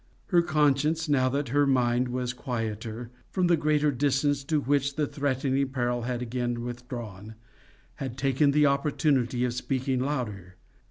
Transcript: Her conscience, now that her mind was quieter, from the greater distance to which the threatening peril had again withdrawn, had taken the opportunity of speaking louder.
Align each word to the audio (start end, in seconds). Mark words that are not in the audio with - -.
Her 0.29 0.41
conscience, 0.41 1.07
now 1.07 1.29
that 1.29 1.49
her 1.49 1.67
mind 1.67 2.07
was 2.07 2.33
quieter, 2.33 3.11
from 3.29 3.45
the 3.45 3.55
greater 3.55 3.91
distance 3.91 4.43
to 4.45 4.59
which 4.59 4.95
the 4.95 5.05
threatening 5.05 5.69
peril 5.69 6.01
had 6.01 6.23
again 6.23 6.63
withdrawn, 6.63 7.35
had 7.97 8.17
taken 8.17 8.49
the 8.49 8.65
opportunity 8.65 9.45
of 9.45 9.53
speaking 9.53 9.99
louder. 9.99 10.55